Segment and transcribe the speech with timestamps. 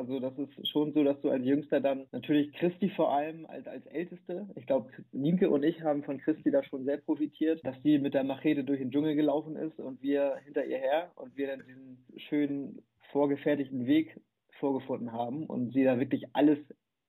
[0.00, 3.66] Also das ist schon so, dass du als Jüngster dann natürlich Christi vor allem als,
[3.66, 7.76] als Älteste, ich glaube, Nienke und ich haben von Christi da schon sehr profitiert, dass
[7.82, 11.36] sie mit der Machete durch den Dschungel gelaufen ist und wir hinter ihr her und
[11.36, 12.82] wir dann diesen schönen
[13.12, 14.18] vorgefertigten Weg
[14.58, 16.58] vorgefunden haben und sie da wirklich alles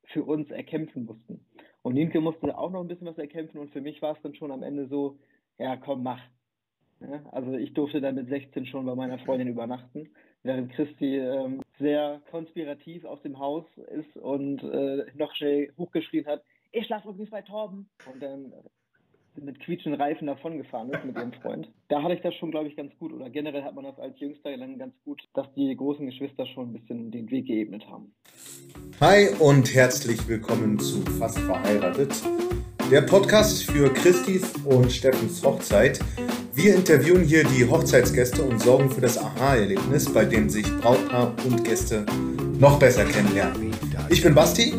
[0.07, 1.45] für uns erkämpfen mussten.
[1.83, 4.35] Und Nienke musste auch noch ein bisschen was erkämpfen und für mich war es dann
[4.35, 5.17] schon am Ende so,
[5.57, 6.21] ja komm, mach.
[6.99, 10.09] Ja, also ich durfte dann mit 16 schon bei meiner Freundin übernachten,
[10.43, 16.43] während Christi ähm, sehr konspirativ aus dem Haus ist und äh, noch schnell hochgeschrien hat,
[16.71, 17.89] ich schlafe übrigens bei Torben.
[18.11, 18.53] Und dann
[19.35, 21.69] mit quietschenden Reifen davongefahren ist mit ihrem Freund.
[21.87, 23.13] Da hatte ich das schon, glaube ich, ganz gut.
[23.13, 26.69] Oder generell hat man das als Jüngster dann ganz gut, dass die großen Geschwister schon
[26.69, 28.13] ein bisschen den Weg geebnet haben.
[28.99, 32.13] Hi und herzlich willkommen zu Fast verheiratet.
[32.91, 35.99] Der Podcast für Christis und Steffens Hochzeit.
[36.61, 41.63] Wir interviewen hier die Hochzeitsgäste und sorgen für das Aha-Erlebnis, bei dem sich Brautpaar und
[41.63, 42.05] Gäste
[42.59, 43.71] noch besser kennenlernen.
[44.09, 44.71] Ich bin Basti,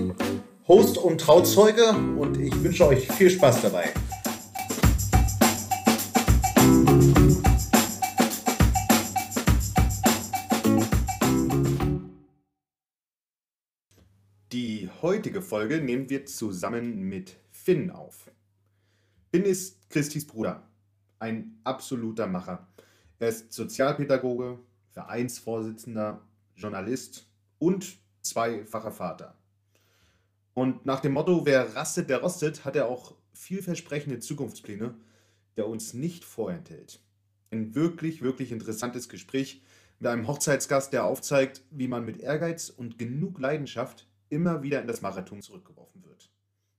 [0.68, 3.92] Host und Trauzeuge und ich wünsche euch viel Spaß dabei.
[14.52, 18.30] Die heutige Folge nehmen wir zusammen mit Finn auf.
[19.32, 20.62] Finn ist Christis Bruder,
[21.22, 22.66] ein absoluter Macher.
[23.20, 24.58] Er ist Sozialpädagoge,
[24.90, 26.20] Vereinsvorsitzender,
[26.56, 27.28] Journalist
[27.60, 29.36] und zweifacher Vater.
[30.52, 34.96] Und nach dem Motto, wer rastet, der rostet, hat er auch vielversprechende Zukunftspläne,
[35.56, 37.00] der uns nicht vorenthält.
[37.52, 39.62] Ein wirklich, wirklich interessantes Gespräch
[40.00, 44.88] mit einem Hochzeitsgast, der aufzeigt, wie man mit Ehrgeiz und genug Leidenschaft immer wieder in
[44.88, 46.30] das Marathon zurückgeworfen wird.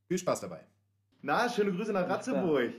[0.07, 0.66] Viel Spaß dabei.
[1.22, 2.73] Na, schöne Grüße nach Ratzeburg.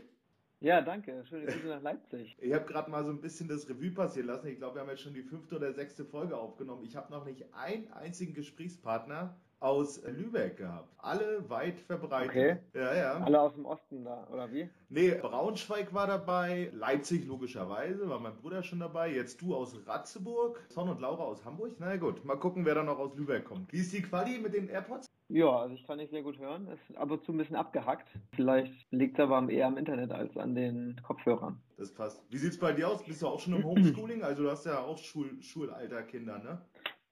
[0.64, 1.22] Ja, danke.
[1.26, 2.38] Schöne Grüße nach Leipzig.
[2.40, 4.46] Ich habe gerade mal so ein bisschen das Revue passieren lassen.
[4.46, 6.82] Ich glaube, wir haben jetzt schon die fünfte oder sechste Folge aufgenommen.
[6.84, 10.88] Ich habe noch nicht einen einzigen Gesprächspartner aus Lübeck gehabt.
[10.96, 12.30] Alle weit verbreitet.
[12.30, 12.56] Okay.
[12.72, 13.12] Ja, ja.
[13.18, 14.70] Alle aus dem Osten da, oder wie?
[14.88, 20.60] Nee, Braunschweig war dabei, Leipzig logischerweise, war mein Bruder schon dabei, jetzt du aus Ratzeburg,
[20.70, 21.72] Son und Laura aus Hamburg.
[21.78, 23.70] Na gut, mal gucken, wer da noch aus Lübeck kommt.
[23.70, 25.13] Wie ist die Quali mit den AirPods?
[25.28, 26.68] Ja, also ich kann dich sehr gut hören.
[26.68, 28.08] Ist ab und zu ein bisschen abgehackt.
[28.34, 31.60] Vielleicht liegt es aber eher am Internet als an den Kopfhörern.
[31.78, 32.22] Das passt.
[32.30, 33.04] Wie sieht es bei dir aus?
[33.04, 34.22] Bist du auch schon im Homeschooling?
[34.22, 36.60] Also du hast ja auch Schul Schulalter Kinder, ne?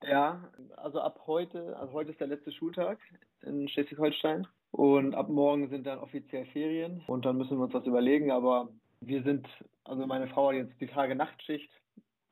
[0.05, 2.99] Ja, also ab heute, also heute ist der letzte Schultag
[3.43, 7.87] in Schleswig-Holstein und ab morgen sind dann offiziell Ferien und dann müssen wir uns was
[7.87, 8.69] überlegen, aber
[9.01, 9.47] wir sind,
[9.85, 11.71] also meine Frau hat jetzt die Tage Nachtschicht,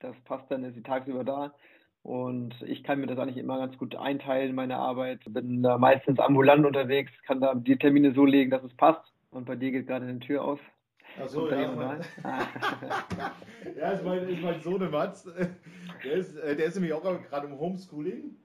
[0.00, 1.54] das passt dann, ist sie tagsüber da
[2.02, 6.18] und ich kann mir das eigentlich immer ganz gut einteilen, meine Arbeit, bin da meistens
[6.18, 9.86] ambulant unterwegs, kann da die Termine so legen, dass es passt und bei dir geht
[9.86, 10.60] gerade eine Tür auf.
[11.20, 11.72] Achso, ja.
[11.72, 12.00] Mein...
[13.76, 15.28] ja, ist mein, ist mein Sohn Mats.
[16.04, 18.36] Der ist, äh, der ist nämlich auch gerade im Homeschooling.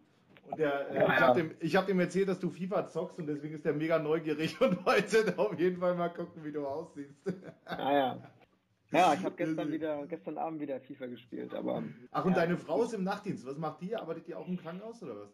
[0.49, 3.27] Und der, äh, ja, ich habe dem, hab dem erzählt, dass du FIFA zockst und
[3.27, 7.15] deswegen ist der mega neugierig und wollte auf jeden Fall mal gucken, wie du aussiehst.
[7.65, 8.17] Ah ja.
[8.91, 11.83] Ja, ich habe gestern wieder, gestern Abend wieder FIFA gespielt, aber.
[12.11, 12.39] Ach, und ja.
[12.39, 13.45] deine Frau ist im Nachtdienst.
[13.45, 13.95] Was macht die?
[13.95, 15.29] Arbeitet die auch im Krankenhaus oder was?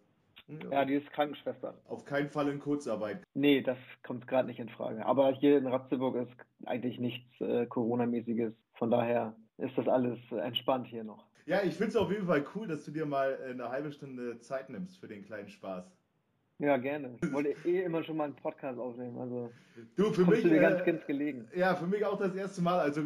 [0.72, 1.76] Ja, die ist Krankenschwester.
[1.88, 3.24] Auf keinen Fall in Kurzarbeit.
[3.34, 5.06] Nee, das kommt gerade nicht in Frage.
[5.06, 6.32] Aber hier in Ratzeburg ist
[6.66, 8.54] eigentlich nichts äh, Corona-mäßiges.
[8.74, 11.26] Von daher ist das alles entspannt hier noch.
[11.46, 13.92] Ja, ich finde es auf jeden Fall cool, dass du dir mal äh, eine halbe
[13.92, 15.86] Stunde Zeit nimmst für den kleinen Spaß.
[16.62, 17.18] Ja, gerne.
[17.24, 19.18] Ich wollte eh immer schon mal einen Podcast aufnehmen.
[19.18, 19.52] Also
[19.96, 21.48] du, für mich, du dir ganz, ganz gelegen.
[21.56, 22.80] Ja, für mich auch das erste Mal.
[22.80, 23.02] Also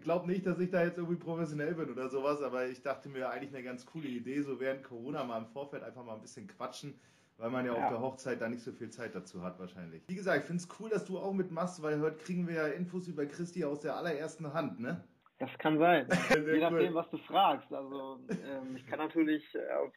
[0.00, 3.28] glaub nicht, dass ich da jetzt irgendwie professionell bin oder sowas, aber ich dachte mir
[3.28, 6.46] eigentlich eine ganz coole Idee, so während Corona mal im Vorfeld einfach mal ein bisschen
[6.46, 7.00] quatschen,
[7.36, 7.82] weil man ja, ja.
[7.82, 10.04] auf der Hochzeit da nicht so viel Zeit dazu hat wahrscheinlich.
[10.06, 12.66] Wie gesagt, ich finde es cool, dass du auch mitmachst, weil heute kriegen wir ja
[12.68, 15.02] Infos über Christi aus der allerersten Hand, ne?
[15.40, 16.06] Das kann sein.
[16.30, 17.72] Je nachdem, was du fragst.
[17.72, 19.44] Also ähm, ich kann natürlich
[19.82, 19.90] auf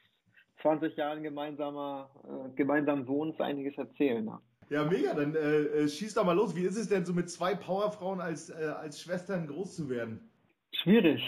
[0.61, 4.25] 20 Jahren gemeinsamer, äh, gemeinsamen Sohns einiges erzählen.
[4.25, 5.13] Ja, ja mega.
[5.13, 6.55] Dann äh, äh, schieß doch mal los.
[6.55, 10.29] Wie ist es denn so mit zwei Powerfrauen als, äh, als Schwestern groß zu werden?
[10.71, 11.23] Schwierig.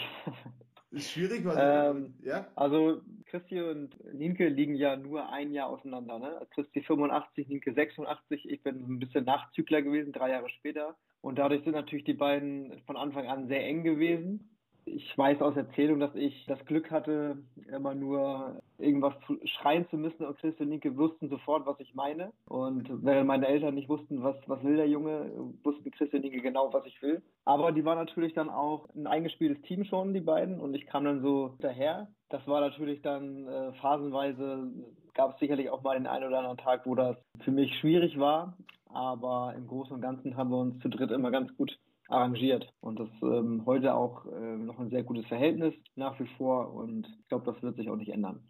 [0.92, 2.46] Ist schwierig, was ähm, ja?
[2.54, 6.18] Also Christi und Nienke liegen ja nur ein Jahr auseinander.
[6.18, 6.46] Ne?
[6.54, 8.48] Christi 85, Nienke 86.
[8.48, 10.96] Ich bin ein bisschen Nachzügler gewesen, drei Jahre später.
[11.20, 14.55] Und dadurch sind natürlich die beiden von Anfang an sehr eng gewesen.
[14.88, 19.96] Ich weiß aus Erzählung, dass ich das Glück hatte, immer nur irgendwas zu, schreien zu
[19.96, 22.32] müssen und Christi und Nienke wussten sofort, was ich meine.
[22.46, 25.32] Und während meine Eltern nicht wussten, was, was will der Junge,
[25.64, 27.20] wussten Christi und Nienke genau, was ich will.
[27.44, 30.60] Aber die waren natürlich dann auch ein eingespieltes Team schon, die beiden.
[30.60, 32.08] Und ich kam dann so daher.
[32.28, 34.70] Das war natürlich dann äh, phasenweise,
[35.14, 38.20] gab es sicherlich auch mal den einen oder anderen Tag, wo das für mich schwierig
[38.20, 38.56] war.
[38.88, 41.76] Aber im Großen und Ganzen haben wir uns zu dritt immer ganz gut
[42.08, 42.72] arrangiert.
[42.80, 47.06] Und das ähm, heute auch äh, noch ein sehr gutes Verhältnis nach wie vor und
[47.20, 48.44] ich glaube, das wird sich auch nicht ändern.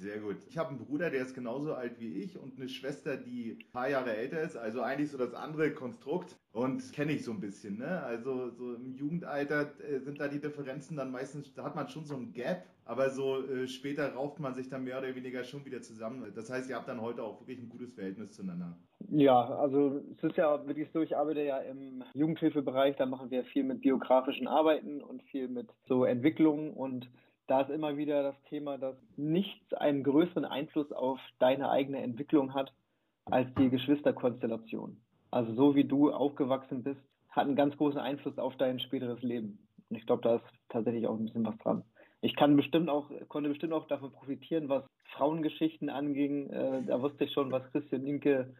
[0.00, 0.36] Sehr gut.
[0.48, 3.72] Ich habe einen Bruder, der ist genauso alt wie ich und eine Schwester, die ein
[3.72, 4.56] paar Jahre älter ist.
[4.56, 6.36] Also eigentlich so das andere Konstrukt.
[6.52, 7.78] Und kenne ich so ein bisschen.
[7.78, 8.02] Ne?
[8.02, 12.04] Also so im Jugendalter äh, sind da die Differenzen dann meistens, da hat man schon
[12.04, 12.64] so ein Gap.
[12.84, 16.32] Aber so äh, später rauft man sich dann mehr oder weniger schon wieder zusammen.
[16.34, 18.78] Das heißt, ihr habt dann heute auch wirklich ein gutes Verhältnis zueinander.
[19.10, 23.44] Ja, also es ist ja wirklich so, ich arbeite ja im Jugendhilfebereich, da machen wir
[23.44, 27.10] viel mit biografischen Arbeiten und viel mit so Entwicklungen und
[27.48, 32.54] da ist immer wieder das Thema, dass nichts einen größeren Einfluss auf deine eigene Entwicklung
[32.54, 32.72] hat
[33.24, 35.00] als die Geschwisterkonstellation.
[35.30, 37.00] Also so wie du aufgewachsen bist,
[37.30, 39.66] hat einen ganz großen Einfluss auf dein späteres Leben.
[39.88, 41.84] Und ich glaube, da ist tatsächlich auch ein bisschen was dran.
[42.20, 44.84] Ich kann bestimmt auch, konnte bestimmt auch davon profitieren, was
[45.16, 46.50] Frauengeschichten anging.
[46.50, 48.54] Äh, da wusste ich schon, was Christian Linke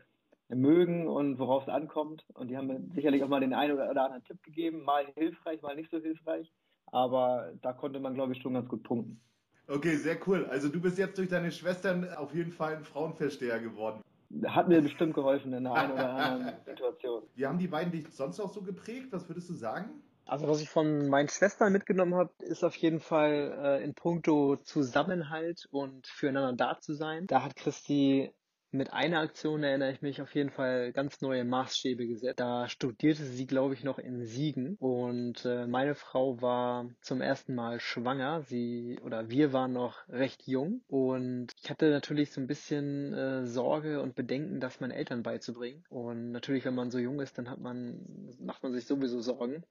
[0.49, 2.25] mögen und worauf es ankommt.
[2.35, 5.61] Und die haben mir sicherlich auch mal den einen oder anderen Tipp gegeben, mal hilfreich,
[5.61, 6.51] mal nicht so hilfreich.
[6.93, 9.21] Aber da konnte man, glaube ich, schon ganz gut punkten.
[9.67, 10.47] Okay, sehr cool.
[10.47, 14.03] Also du bist jetzt durch deine Schwestern auf jeden Fall ein Frauenversteher geworden.
[14.47, 17.23] Hat mir bestimmt geholfen in der einen oder anderen Situation.
[17.35, 19.09] Wie haben die beiden dich sonst auch so geprägt?
[19.11, 20.03] Was würdest du sagen?
[20.27, 24.57] Also was ich von meinen Schwestern mitgenommen habe, ist auf jeden Fall äh, in puncto
[24.57, 27.27] Zusammenhalt und füreinander da zu sein.
[27.27, 28.31] Da hat Christi
[28.71, 32.39] mit einer Aktion erinnere ich mich auf jeden Fall ganz neue Maßstäbe gesetzt.
[32.39, 37.55] Da studierte sie, glaube ich, noch in Siegen und äh, meine Frau war zum ersten
[37.55, 38.43] Mal schwanger.
[38.43, 43.47] Sie oder wir waren noch recht jung und ich hatte natürlich so ein bisschen äh,
[43.47, 45.85] Sorge und Bedenken, das meinen Eltern beizubringen.
[45.89, 48.07] Und natürlich, wenn man so jung ist, dann hat man
[48.39, 49.65] macht man sich sowieso Sorgen.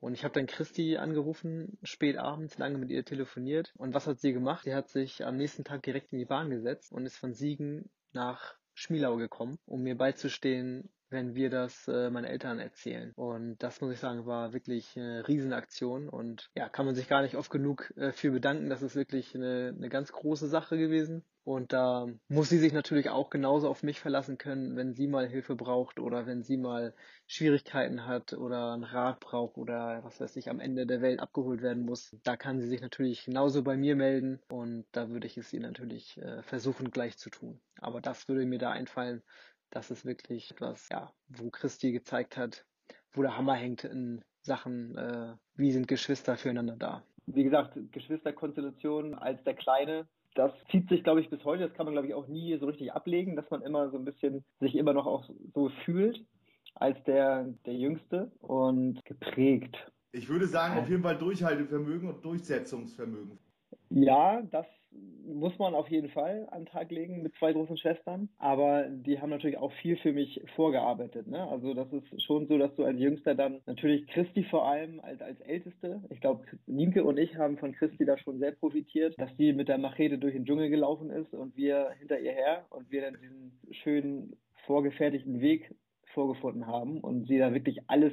[0.00, 3.72] Und ich habe dann Christi angerufen, spät abends, lange mit ihr telefoniert.
[3.78, 4.64] Und was hat sie gemacht?
[4.64, 7.88] Sie hat sich am nächsten Tag direkt in die Bahn gesetzt und ist von Siegen
[8.14, 13.12] nach Schmielau gekommen, um mir beizustehen, wenn wir das äh, meinen Eltern erzählen.
[13.14, 17.22] Und das muss ich sagen, war wirklich eine Riesenaktion und ja, kann man sich gar
[17.22, 18.68] nicht oft genug äh, für bedanken.
[18.68, 21.24] Das ist wirklich eine, eine ganz große Sache gewesen.
[21.44, 25.28] Und da muss sie sich natürlich auch genauso auf mich verlassen können, wenn sie mal
[25.28, 26.94] Hilfe braucht oder wenn sie mal
[27.26, 31.60] Schwierigkeiten hat oder einen Rat braucht oder was weiß ich, am Ende der Welt abgeholt
[31.60, 32.16] werden muss.
[32.22, 35.60] Da kann sie sich natürlich genauso bei mir melden und da würde ich es ihr
[35.60, 37.60] natürlich äh, versuchen gleich zu tun.
[37.78, 39.22] Aber das würde mir da einfallen,
[39.74, 42.64] das ist wirklich etwas, ja, wo Christi gezeigt hat,
[43.12, 47.02] wo der Hammer hängt in Sachen, äh, wie sind Geschwister füreinander da.
[47.26, 51.66] Wie gesagt, Geschwisterkonstellation als der Kleine das zieht sich, glaube ich, bis heute.
[51.66, 54.04] Das kann man, glaube ich, auch nie so richtig ablegen, dass man immer so ein
[54.04, 56.24] bisschen sich immer noch auch so fühlt
[56.74, 59.76] als der, der Jüngste und geprägt.
[60.12, 63.38] Ich würde sagen, auf jeden Fall Durchhaltevermögen und Durchsetzungsvermögen.
[63.90, 64.66] Ja, das
[65.26, 68.28] muss man auf jeden Fall an den Tag legen mit zwei großen Schwestern.
[68.38, 71.26] Aber die haben natürlich auch viel für mich vorgearbeitet.
[71.26, 71.48] Ne?
[71.48, 75.20] Also das ist schon so, dass du als Jüngster dann natürlich Christi vor allem als,
[75.20, 79.34] als Älteste, ich glaube, Nienke und ich haben von Christi da schon sehr profitiert, dass
[79.36, 82.90] sie mit der Machete durch den Dschungel gelaufen ist und wir hinter ihr her und
[82.90, 84.36] wir dann diesen schönen
[84.66, 85.74] vorgefertigten Weg
[86.12, 88.12] vorgefunden haben und sie da wirklich alles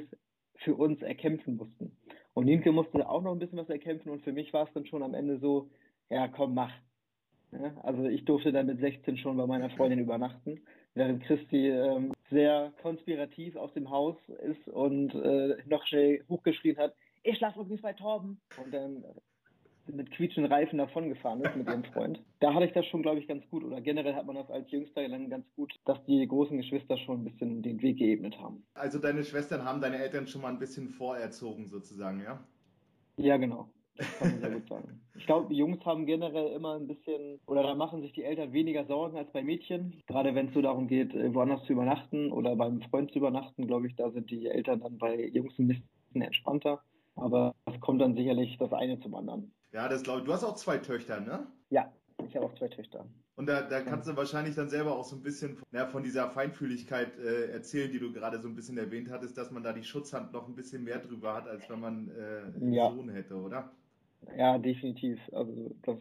[0.56, 1.96] für uns erkämpfen mussten.
[2.34, 4.86] Und Nienke musste auch noch ein bisschen was erkämpfen und für mich war es dann
[4.86, 5.68] schon am Ende so,
[6.12, 6.72] ja komm, mach.
[7.52, 10.60] Ja, also ich durfte dann mit 16 schon bei meiner Freundin übernachten,
[10.94, 16.94] während Christi ähm, sehr konspirativ aus dem Haus ist und äh, noch schnell hochgeschrien hat,
[17.22, 18.40] ich schlafe übrigens bei Torben.
[18.62, 19.04] Und dann
[19.86, 22.22] mit quietschenden Reifen davongefahren ist mit ihrem Freund.
[22.40, 23.64] Da hatte ich das schon, glaube ich, ganz gut.
[23.64, 27.20] Oder generell hat man das als Jüngster dann ganz gut, dass die großen Geschwister schon
[27.20, 28.64] ein bisschen den Weg geebnet haben.
[28.74, 32.42] Also deine Schwestern haben deine Eltern schon mal ein bisschen vorerzogen sozusagen, ja?
[33.16, 33.68] Ja, genau.
[33.96, 35.00] Das kann man sehr gut sagen.
[35.14, 38.52] Ich glaube, die Jungs haben generell immer ein bisschen, oder da machen sich die Eltern
[38.52, 40.02] weniger Sorgen als bei Mädchen.
[40.06, 43.86] Gerade wenn es so darum geht, woanders zu übernachten oder beim Freund zu übernachten, glaube
[43.86, 46.80] ich, da sind die Eltern dann bei Jungs ein bisschen entspannter.
[47.14, 49.52] Aber es kommt dann sicherlich das eine zum anderen.
[49.72, 50.24] Ja, das glaube ich.
[50.24, 51.46] Du hast auch zwei Töchter, ne?
[51.70, 51.92] Ja,
[52.26, 53.06] ich habe auch zwei Töchter.
[53.34, 56.28] Und da, da kannst du wahrscheinlich dann selber auch so ein bisschen ja, von dieser
[56.28, 59.84] Feinfühligkeit äh, erzählen, die du gerade so ein bisschen erwähnt hattest, dass man da die
[59.84, 62.90] Schutzhand noch ein bisschen mehr drüber hat, als wenn man äh, einen ja.
[62.90, 63.70] Sohn hätte, oder?
[64.36, 65.18] Ja, definitiv.
[65.32, 65.98] Also das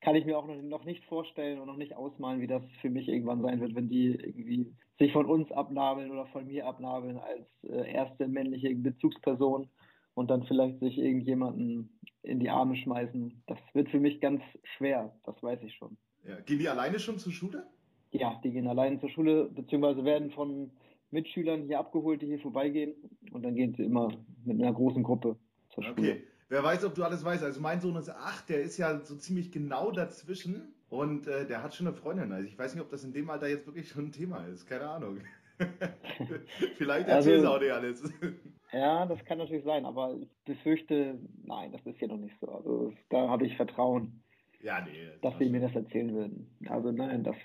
[0.00, 3.08] kann ich mir auch noch nicht vorstellen und noch nicht ausmalen, wie das für mich
[3.08, 7.46] irgendwann sein wird, wenn die irgendwie sich von uns abnabeln oder von mir abnabeln als
[7.64, 9.68] äh, erste männliche Bezugsperson
[10.14, 13.42] und dann vielleicht sich irgendjemanden in die Arme schmeißen.
[13.46, 14.42] Das wird für mich ganz
[14.76, 15.96] schwer, das weiß ich schon.
[16.26, 16.38] Ja.
[16.40, 17.66] Gehen die alleine schon zur Schule?
[18.12, 20.70] Ja, die gehen alleine zur Schule, beziehungsweise werden von
[21.10, 22.94] Mitschülern hier abgeholt, die hier vorbeigehen.
[23.32, 24.12] Und dann gehen sie immer
[24.44, 25.36] mit einer großen Gruppe
[25.70, 25.98] zur Schule.
[25.98, 26.22] Okay.
[26.54, 27.42] Wer weiß, ob du alles weißt.
[27.42, 31.64] Also mein Sohn ist acht, der ist ja so ziemlich genau dazwischen und äh, der
[31.64, 32.30] hat schon eine Freundin.
[32.30, 34.64] Also ich weiß nicht, ob das in dem Alter jetzt wirklich schon ein Thema ist.
[34.64, 35.18] Keine Ahnung.
[36.78, 38.12] Vielleicht erzählst also, du auch nicht alles.
[38.72, 42.48] Ja, das kann natürlich sein, aber ich befürchte, nein, das ist hier noch nicht so.
[42.48, 44.22] Also da habe ich Vertrauen.
[44.62, 46.56] ja, nee, dass sie mir das erzählen würden.
[46.68, 47.36] Also nein, das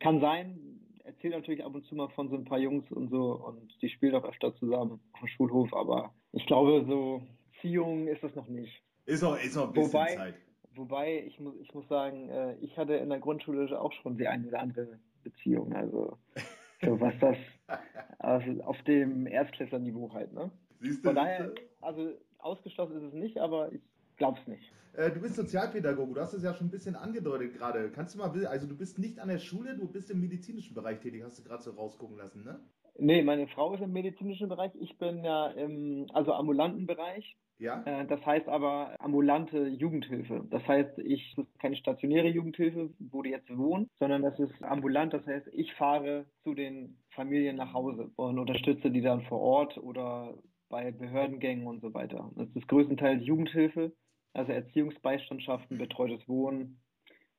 [0.00, 0.58] kann sein.
[1.04, 3.88] Erzählt natürlich ab und zu mal von so ein paar Jungs und so und die
[3.88, 7.22] spielen auch öfter zusammen auf dem Schulhof, aber ich glaube, so
[7.62, 8.82] Beziehung ist das noch nicht.
[9.06, 10.34] Ist noch, ist noch ein bisschen wobei, Zeit.
[10.74, 14.26] Wobei, ich muss, ich muss sagen, äh, ich hatte in der Grundschule auch schon die
[14.26, 15.72] eine oder andere Beziehung.
[15.74, 16.18] Also,
[16.82, 17.36] so was das
[18.18, 20.50] also auf dem Erstklässlerniveau halt, ne?
[20.80, 21.08] Siehst du?
[21.08, 23.80] Von daher, also ausgeschlossen ist es nicht, aber ich
[24.16, 24.72] glaube es nicht.
[24.94, 27.90] Äh, du bist Sozialpädagoge, du hast es ja schon ein bisschen angedeutet gerade.
[27.90, 31.00] Kannst du mal, also du bist nicht an der Schule, du bist im medizinischen Bereich
[31.00, 32.60] tätig, hast du gerade so rausgucken lassen, ne?
[32.98, 37.36] Nee, meine Frau ist im medizinischen Bereich, ich bin ja im also ambulanten Bereich.
[37.62, 37.82] Ja.
[37.84, 40.44] Äh, das heißt aber ambulante Jugendhilfe.
[40.50, 44.62] Das heißt, ich das ist keine stationäre Jugendhilfe, wo die jetzt wohnen, sondern das ist
[44.62, 45.14] ambulant.
[45.14, 49.78] Das heißt, ich fahre zu den Familien nach Hause und unterstütze die dann vor Ort
[49.78, 50.34] oder
[50.68, 52.32] bei Behördengängen und so weiter.
[52.34, 53.92] Das ist größtenteils Jugendhilfe,
[54.32, 56.80] also Erziehungsbeistandschaften, betreutes Wohnen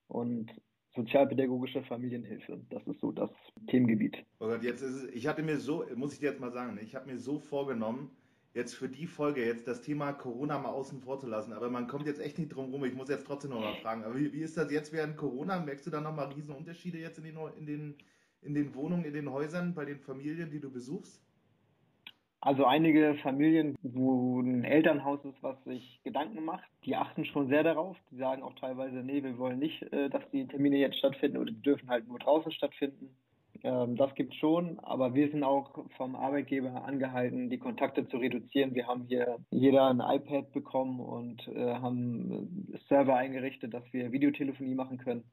[0.08, 0.52] und
[0.96, 2.62] sozialpädagogische Familienhilfe.
[2.70, 3.32] Das ist so das
[3.68, 4.24] Themengebiet.
[4.40, 6.80] Oh Gott, jetzt ist es, ich hatte mir so, muss ich dir jetzt mal sagen,
[6.82, 8.12] ich habe mir so vorgenommen,
[8.54, 11.54] jetzt für die Folge jetzt das Thema Corona mal außen vor zu lassen.
[11.54, 12.86] Aber man kommt jetzt echt nicht drum rum.
[12.86, 14.04] Ich muss jetzt trotzdem noch mal fragen.
[14.04, 15.60] Aber wie, wie ist das jetzt während Corona?
[15.60, 17.96] Merkst du da noch mal riesen Unterschiede jetzt in den, in den,
[18.42, 21.22] in den Wohnungen, in den Häusern, bei den Familien, die du besuchst?
[22.42, 27.64] Also einige Familien, wo ein Elternhaus ist, was sich Gedanken macht, die achten schon sehr
[27.64, 27.96] darauf.
[28.12, 31.52] Die sagen auch teilweise, nee, wir wollen nicht, äh, dass die Termine jetzt stattfinden oder
[31.52, 33.16] die dürfen halt nur draußen stattfinden.
[33.64, 38.74] Ähm, das gibt schon, aber wir sind auch vom Arbeitgeber angehalten, die Kontakte zu reduzieren.
[38.74, 44.76] Wir haben hier jeder ein iPad bekommen und äh, haben Server eingerichtet, dass wir Videotelefonie
[44.76, 45.24] machen können.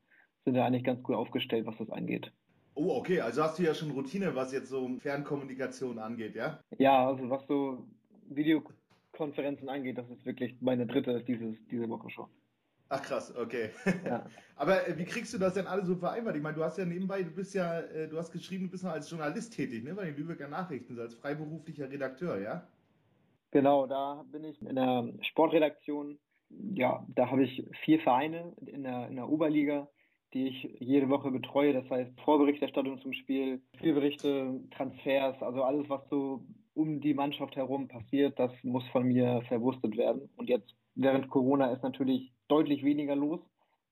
[0.45, 2.33] Sind da eigentlich ganz gut aufgestellt, was das angeht.
[2.75, 6.61] Oh, okay, also hast du ja schon Routine, was jetzt so Fernkommunikation angeht, ja?
[6.79, 7.87] Ja, also was so
[8.29, 12.29] Videokonferenzen angeht, das ist wirklich meine dritte dieses, diese Woche schon.
[12.91, 13.71] Ach krass, okay.
[14.05, 14.27] Ja.
[14.57, 16.37] Aber äh, wie kriegst du das denn alle so vereinbart?
[16.37, 18.85] Ich meine, du hast ja nebenbei, du bist ja, äh, du hast geschrieben, du bist
[18.85, 22.67] noch als Journalist tätig, ne, bei den Lübecker Nachrichten, als freiberuflicher Redakteur, ja?
[23.53, 26.19] Genau, da bin ich in der Sportredaktion.
[26.51, 29.89] Ja, da habe ich vier Vereine in der, in der Oberliga
[30.33, 31.73] die ich jede Woche betreue.
[31.73, 36.45] Das heißt Vorberichterstattung zum Spiel, Spielberichte, Transfers, also alles, was so
[36.75, 40.31] um die Mannschaft herum passiert, das muss von mir verwurstet werden.
[40.37, 43.41] Und jetzt während Corona ist natürlich deutlich weniger los,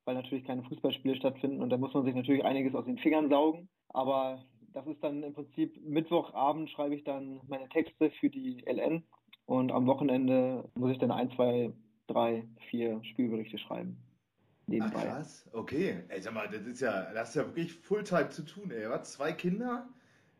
[0.05, 3.29] weil natürlich keine Fußballspiele stattfinden und da muss man sich natürlich einiges aus den Fingern
[3.29, 3.69] saugen.
[3.91, 9.03] Aber das ist dann im Prinzip Mittwochabend schreibe ich dann meine Texte für die LN
[9.47, 11.73] und am Wochenende muss ich dann ein, zwei,
[12.07, 13.97] drei, vier Spielberichte schreiben
[14.69, 15.01] nebenbei.
[15.01, 16.05] Ach, krass, okay.
[16.09, 18.89] Ey, sag mal, das ist ja, das ist ja wirklich Fulltime zu tun, ey.
[18.89, 19.13] Was?
[19.13, 19.89] Zwei Kinder,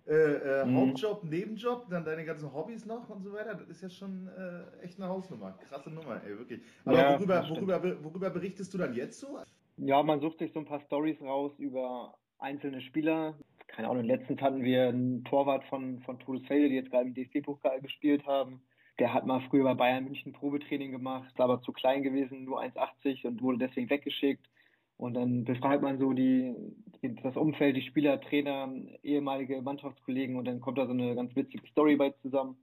[0.09, 0.77] äh, äh, mhm.
[0.77, 3.55] Hauptjob, Nebenjob, dann deine ganzen Hobbys noch und so weiter.
[3.55, 5.59] Das ist ja schon äh, echt eine Hausnummer.
[5.69, 6.63] Krasse Nummer, ey, wirklich.
[6.87, 9.39] Aber ja, worüber, worüber, worüber berichtest du dann jetzt so?
[9.77, 13.35] Ja, man sucht sich so ein paar Stories raus über einzelne Spieler.
[13.67, 17.83] Keine Ahnung, letztens hatten wir einen Torwart von, von Todesfelde, die jetzt gerade im DFB-Pokal
[17.83, 18.63] gespielt haben.
[18.99, 22.63] Der hat mal früher bei Bayern München Probetraining gemacht, ist aber zu klein gewesen, nur
[22.63, 24.45] 1,80 und wurde deswegen weggeschickt.
[24.99, 26.55] Und dann befragt man so die,
[27.03, 28.69] die, das Umfeld, die Spieler, Trainer,
[29.03, 32.59] ehemalige Mannschaftskollegen und dann kommt da so eine ganz witzige Story bei zusammen.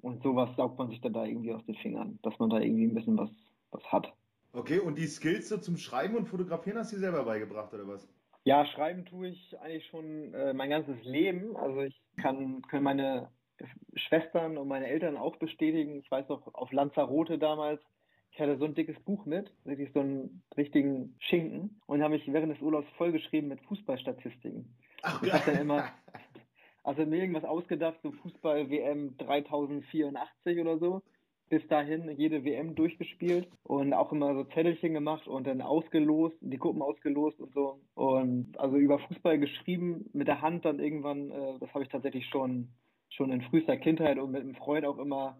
[0.00, 2.84] Und sowas saugt man sich dann da irgendwie aus den Fingern, dass man da irgendwie
[2.84, 3.30] ein bisschen was,
[3.70, 4.12] was hat.
[4.52, 7.88] Okay, und die Skills so zum Schreiben und Fotografieren hast du dir selber beigebracht, oder
[7.88, 8.08] was?
[8.44, 11.56] Ja, schreiben tue ich eigentlich schon äh, mein ganzes Leben.
[11.56, 13.30] Also ich kann, können meine
[13.96, 15.98] Schwestern und meine Eltern auch bestätigen.
[15.98, 17.80] Ich weiß noch, auf Lanzarote damals,
[18.34, 22.26] ich hatte so ein dickes Buch mit, wirklich so einen richtigen Schinken und habe mich
[22.26, 24.74] während des Urlaubs vollgeschrieben mit Fußballstatistiken.
[25.02, 25.84] Ach, ich habe dann immer,
[26.82, 31.02] also mir irgendwas ausgedacht, so Fußball-WM 3084 oder so.
[31.48, 36.58] Bis dahin jede WM durchgespielt und auch immer so Zettelchen gemacht und dann ausgelost, die
[36.58, 37.78] Gruppen ausgelost und so.
[37.94, 42.26] Und also über Fußball geschrieben, mit der Hand dann irgendwann, äh, das habe ich tatsächlich
[42.26, 42.70] schon
[43.10, 45.36] schon in frühester Kindheit und mit einem Freund auch immer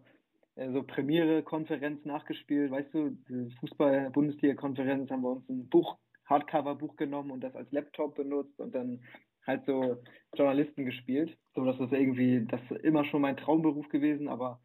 [0.57, 2.71] so Premiere-Konferenz nachgespielt.
[2.71, 8.15] Weißt du, die Fußball-Bundesliga-Konferenz haben wir uns ein Buch, Hardcover-Buch genommen und das als Laptop
[8.15, 9.01] benutzt und dann
[9.47, 9.97] halt so
[10.35, 11.37] Journalisten gespielt.
[11.55, 14.61] So, das ist irgendwie, das ist immer schon mein Traumberuf gewesen, aber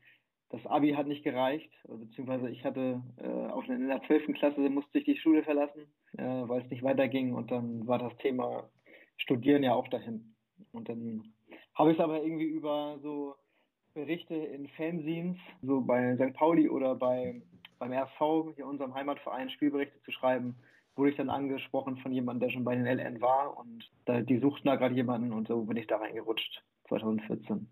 [0.50, 4.34] das Abi hat nicht gereicht, beziehungsweise ich hatte äh, auch in der 12.
[4.34, 5.86] Klasse musste ich die Schule verlassen,
[6.18, 8.70] äh, weil es nicht weiterging und dann war das Thema
[9.18, 10.36] Studieren ja auch dahin.
[10.72, 11.34] Und dann
[11.76, 13.36] habe ich aber irgendwie über so
[13.94, 16.34] Berichte in Fanzines, so bei St.
[16.34, 17.42] Pauli oder bei,
[17.80, 20.56] beim RV, hier unserem Heimatverein, Spielberichte zu schreiben,
[20.96, 24.40] wurde ich dann angesprochen von jemandem, der schon bei den LN war und da, die
[24.40, 27.68] suchten da gerade jemanden und so bin ich da reingerutscht, 2014.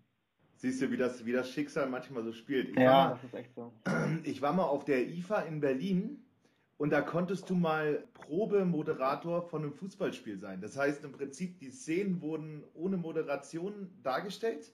[0.56, 2.70] Siehst du, wie das, wie das Schicksal manchmal so spielt.
[2.70, 3.72] Ich ja, mal, das ist echt so.
[4.24, 6.24] Ich war mal auf der IFA in Berlin
[6.78, 10.60] und da konntest du mal Probemoderator von einem Fußballspiel sein.
[10.60, 14.72] Das heißt im Prinzip, die Szenen wurden ohne Moderation dargestellt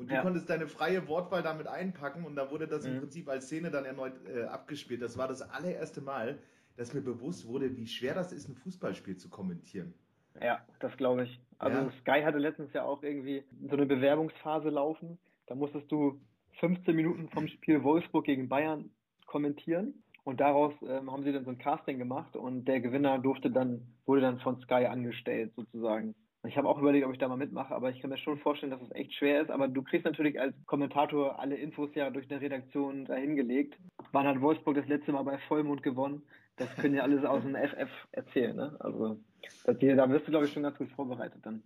[0.00, 0.22] und du ja.
[0.22, 2.94] konntest deine freie Wortwahl damit einpacken und da wurde das mhm.
[2.94, 5.02] im Prinzip als Szene dann erneut äh, abgespielt.
[5.02, 6.38] Das war das allererste Mal,
[6.78, 9.92] dass mir bewusst wurde, wie schwer das ist, ein Fußballspiel zu kommentieren.
[10.40, 11.38] Ja, das glaube ich.
[11.58, 11.90] Also ja.
[12.00, 15.18] Sky hatte letztens ja auch irgendwie so eine Bewerbungsphase laufen.
[15.46, 16.18] Da musstest du
[16.60, 18.90] 15 Minuten vom Spiel Wolfsburg gegen Bayern
[19.26, 20.02] kommentieren.
[20.24, 23.82] Und daraus ähm, haben sie dann so ein Casting gemacht und der Gewinner durfte dann,
[24.06, 26.14] wurde dann von Sky angestellt sozusagen.
[26.46, 28.70] Ich habe auch überlegt, ob ich da mal mitmache, aber ich kann mir schon vorstellen,
[28.70, 29.50] dass es echt schwer ist.
[29.50, 33.78] Aber du kriegst natürlich als Kommentator alle Infos ja durch eine Redaktion dahingelegt.
[34.12, 36.22] Wann hat Wolfsburg das letzte Mal bei Vollmond gewonnen?
[36.56, 38.56] Das können ja alles aus dem FF erzählen.
[38.56, 38.74] Ne?
[38.80, 39.20] Also
[39.64, 41.62] das, da wirst du, glaube ich, schon ganz gut vorbereitet dann.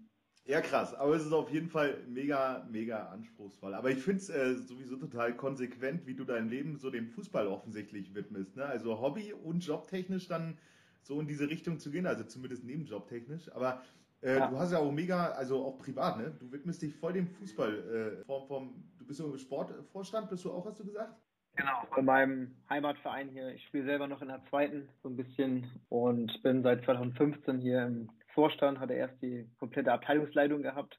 [0.46, 0.92] Ja, krass.
[0.94, 3.74] Aber es ist auf jeden Fall mega, mega anspruchsvoll.
[3.74, 7.46] Aber ich finde es äh, sowieso total konsequent, wie du dein Leben so dem Fußball
[7.46, 8.56] offensichtlich widmest.
[8.56, 8.64] Ne?
[8.66, 10.58] Also Hobby und jobtechnisch dann
[11.02, 13.52] so in diese Richtung zu gehen, also zumindest nebenjobtechnisch.
[13.52, 13.82] Aber
[14.24, 14.46] äh, ja.
[14.48, 16.34] Du hast ja auch mega, also auch privat, ne?
[16.40, 18.22] Du widmest dich voll dem Fußball.
[18.22, 21.14] Äh, vom, vom, du bist so im Sportvorstand, bist du auch, hast du gesagt?
[21.56, 23.48] Genau, bei meinem Heimatverein hier.
[23.50, 27.84] Ich spiele selber noch in der zweiten so ein bisschen und bin seit 2015 hier
[27.86, 30.98] im Vorstand, hatte erst die komplette Abteilungsleitung gehabt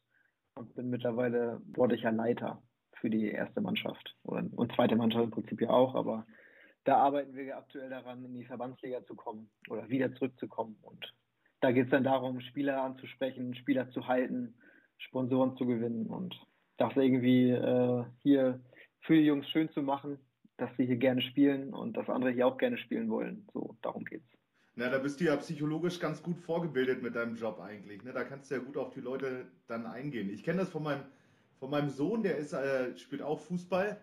[0.56, 2.62] und bin mittlerweile sportlicher Leiter
[3.02, 6.26] für die erste Mannschaft und, zweite Mannschaft im Prinzip ja auch, aber
[6.86, 11.14] da arbeiten wir aktuell daran, in die Verbandsliga zu kommen oder wieder zurückzukommen und
[11.62, 14.56] da geht es dann darum, Spieler anzusprechen, Spieler zu halten,
[14.98, 16.36] Sponsoren zu gewinnen und
[16.78, 18.62] das irgendwie äh, hier
[19.02, 20.20] für die Jungs schön zu machen,
[20.58, 23.48] dass sie hier gerne spielen und dass andere hier auch gerne spielen wollen.
[23.54, 24.28] So, darum geht's.
[24.76, 28.04] Na, da bist du ja psychologisch ganz gut vorgebildet mit deinem Job eigentlich.
[28.04, 28.12] Ne?
[28.12, 30.30] Da kannst du ja gut auf die Leute dann eingehen.
[30.30, 31.04] Ich kenne das von meinem,
[31.60, 34.02] von meinem Sohn, der ist, äh, spielt auch Fußball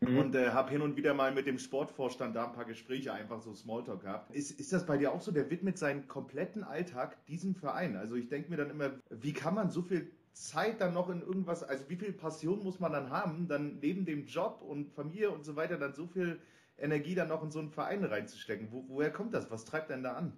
[0.00, 0.18] Mhm.
[0.18, 3.40] Und äh, habe hin und wieder mal mit dem Sportvorstand da ein paar Gespräche, einfach
[3.40, 4.34] so Smalltalk gehabt.
[4.34, 5.32] Ist, ist das bei dir auch so?
[5.32, 7.96] Der widmet seinen kompletten Alltag diesem Verein.
[7.96, 11.22] Also ich denke mir dann immer, wie kann man so viel Zeit dann noch in
[11.22, 15.30] irgendwas, also wie viel Passion muss man dann haben, dann neben dem Job und Familie
[15.30, 16.40] und so weiter, dann so viel
[16.78, 18.70] Energie dann noch in so einen Verein reinzustecken?
[18.70, 19.50] Wo, woher kommt das?
[19.50, 20.34] Was treibt denn da an?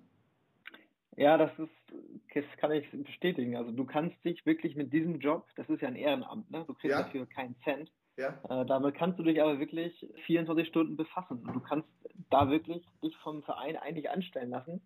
[1.16, 1.68] Ja, das ist,
[2.33, 3.56] das kann ich bestätigen.
[3.56, 6.64] Also du kannst dich wirklich mit diesem Job, das ist ja ein Ehrenamt, ne?
[6.64, 7.02] Du kriegst ja.
[7.02, 7.90] dafür keinen Cent.
[8.18, 8.40] Ja.
[8.48, 11.42] Äh, damit kannst du dich aber wirklich 24 Stunden befassen.
[11.52, 11.88] Du kannst
[12.31, 14.83] da wirklich dich vom Verein eigentlich anstellen lassen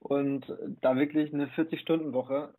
[0.00, 0.46] und
[0.80, 2.54] da wirklich eine 40-Stunden-Woche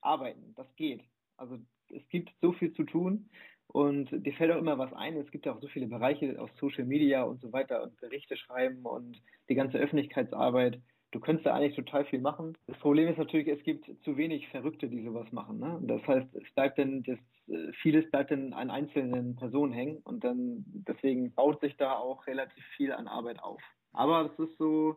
[0.00, 0.52] arbeiten.
[0.56, 1.02] Das geht.
[1.36, 1.58] Also
[1.90, 3.30] es gibt so viel zu tun
[3.68, 5.16] und dir fällt auch immer was ein.
[5.16, 8.36] Es gibt ja auch so viele Bereiche aus Social Media und so weiter und Berichte
[8.36, 10.80] schreiben und die ganze Öffentlichkeitsarbeit
[11.12, 12.56] du könntest da eigentlich total viel machen.
[12.66, 15.60] Das Problem ist natürlich, es gibt zu wenig Verrückte, die sowas machen.
[15.60, 15.78] Ne?
[15.82, 20.24] Das heißt, es bleibt dann, das, äh, vieles bleibt dann an einzelnen Personen hängen und
[20.24, 23.62] dann deswegen baut sich da auch relativ viel an Arbeit auf.
[23.92, 24.96] Aber es ist so,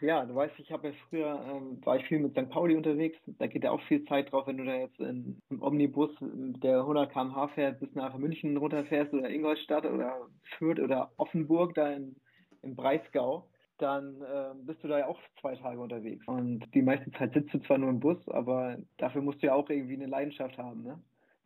[0.00, 2.48] ja, du weißt, ich habe ja früher, ähm, war ich viel mit St.
[2.48, 3.18] Pauli unterwegs.
[3.26, 6.80] Da geht ja auch viel Zeit drauf, wenn du da jetzt in, im Omnibus, der
[6.80, 12.14] 100 km/h fährt, bis nach München runterfährst oder Ingolstadt oder Fürth oder Offenburg da in,
[12.62, 16.26] im Breisgau dann äh, bist du da ja auch zwei Tage unterwegs.
[16.26, 19.54] Und die meiste Zeit sitzt du zwar nur im Bus, aber dafür musst du ja
[19.54, 20.98] auch irgendwie eine Leidenschaft haben, ne?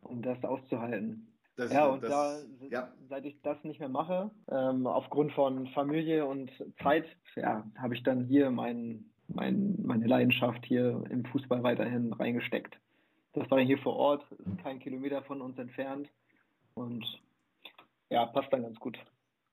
[0.02, 1.26] um das auszuhalten.
[1.56, 2.38] Das, ja, und das, da,
[2.70, 2.88] ja.
[3.08, 6.50] seit ich das nicht mehr mache, ähm, aufgrund von Familie und
[6.82, 7.04] Zeit,
[7.36, 12.78] ja, habe ich dann hier mein, mein, meine Leidenschaft hier im Fußball weiterhin reingesteckt.
[13.34, 16.08] Das war dann hier vor Ort, ist kein Kilometer von uns entfernt
[16.74, 17.04] und
[18.08, 18.98] ja, passt dann ganz gut.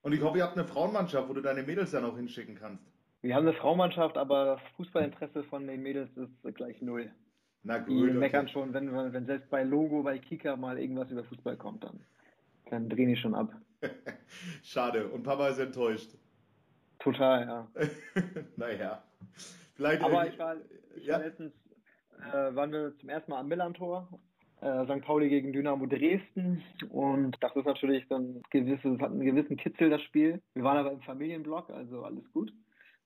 [0.08, 2.82] Und ich hoffe, ihr habt eine Frauenmannschaft, wo du deine Mädels dann auch hinschicken kannst.
[3.20, 7.10] Wir haben eine Frauenmannschaft, aber das Fußballinteresse von den Mädels ist gleich null.
[7.62, 7.88] Na gut.
[7.88, 8.12] Die okay.
[8.14, 12.00] meckern schon, wenn, wenn selbst bei Logo, bei Kika mal irgendwas über Fußball kommt, dann,
[12.70, 13.52] dann drehen die schon ab.
[14.62, 15.08] Schade.
[15.08, 16.16] Und Papa ist enttäuscht.
[17.00, 17.68] Total, ja.
[18.56, 19.02] naja.
[19.74, 20.56] Vielleicht aber ich war,
[20.96, 21.16] ich ja?
[21.16, 21.52] war letztens,
[22.32, 24.08] äh, waren wir zum ersten Mal am Millantor
[24.60, 25.04] äh, St.
[25.04, 30.02] Pauli gegen Dynamo Dresden und das ist natürlich dann gewisses, hat einen gewissen Kitzel das
[30.02, 30.40] Spiel.
[30.54, 32.52] Wir waren aber im Familienblock, also alles gut.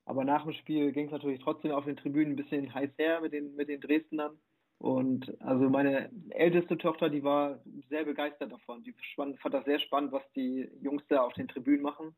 [0.04, 3.20] Aber nach dem Spiel ging es natürlich trotzdem auf den Tribünen ein bisschen heiß her
[3.20, 4.32] mit den, mit den Dresdnern.
[4.78, 8.82] Und also meine älteste Tochter, die war sehr begeistert davon.
[8.82, 12.16] Die fand das sehr spannend, was die Jungs da auf den Tribünen machen.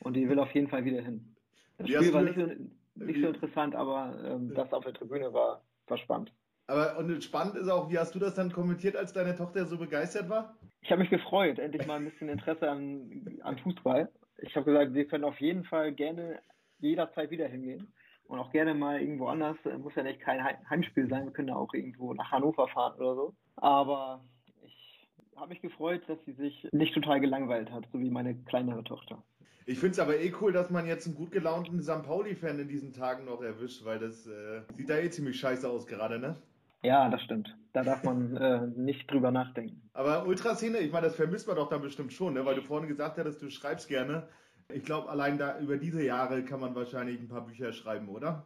[0.00, 1.36] Und die will auf jeden Fall wieder hin.
[1.76, 5.62] Das Spiel war nicht so, nicht so interessant, aber ähm, das auf der Tribüne war,
[5.88, 6.32] war spannend.
[6.66, 9.78] Aber und spannend ist auch, wie hast du das dann kommentiert, als deine Tochter so
[9.78, 10.56] begeistert war?
[10.82, 14.08] Ich habe mich gefreut, endlich mal ein bisschen Interesse an, an Fußball.
[14.38, 16.40] Ich habe gesagt, wir können auf jeden Fall gerne
[16.78, 17.92] jederzeit wieder hingehen
[18.28, 19.56] und auch gerne mal irgendwo anders.
[19.78, 23.14] Muss ja nicht kein Heimspiel sein, wir können ja auch irgendwo nach Hannover fahren oder
[23.14, 23.34] so.
[23.56, 24.24] Aber
[24.64, 28.84] ich habe mich gefreut, dass sie sich nicht total gelangweilt hat, so wie meine kleinere
[28.84, 29.22] Tochter.
[29.68, 32.04] Ich finde es aber eh cool, dass man jetzt einen gut gelaunten St.
[32.04, 35.86] Pauli-Fan in diesen Tagen noch erwischt, weil das äh, sieht da eh ziemlich scheiße aus
[35.86, 36.36] gerade, ne?
[36.82, 37.56] Ja, das stimmt.
[37.72, 39.82] Da darf man äh, nicht drüber nachdenken.
[39.92, 42.44] Aber Ultraszene, ich meine, das vermisst man doch dann bestimmt schon, ne?
[42.44, 44.28] weil du vorhin gesagt hattest, du schreibst gerne.
[44.72, 48.44] Ich glaube, allein da über diese Jahre kann man wahrscheinlich ein paar Bücher schreiben, oder?